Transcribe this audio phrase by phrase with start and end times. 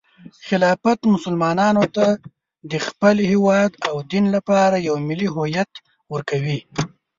[0.47, 2.05] خلافت مسلمانانو ته
[2.71, 5.71] د خپل هیواد او دین لپاره یو ملي هویت
[6.13, 6.59] ورکوي.